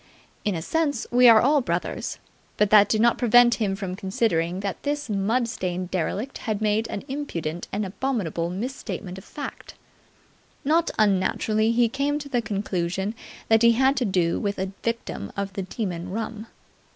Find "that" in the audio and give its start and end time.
2.71-2.89, 4.61-4.81, 13.47-13.61